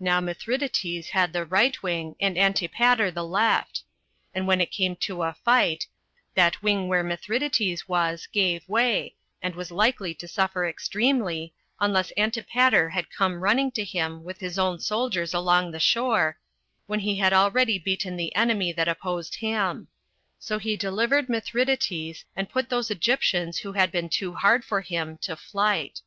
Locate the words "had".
1.10-1.32, 12.90-13.10, 17.18-17.32, 23.74-23.92